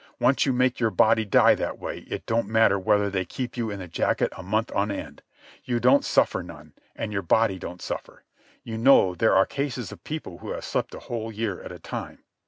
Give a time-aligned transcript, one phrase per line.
[0.17, 3.69] Once you make your body die that way it don't matter whether they keep you
[3.69, 5.21] in the jacket a month on end.
[5.63, 8.23] You don't suffer none, and your body don't suffer.
[8.63, 11.77] You know there are cases of people who have slept a whole year at a
[11.77, 12.23] time.